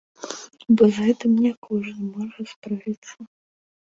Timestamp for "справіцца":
2.53-3.15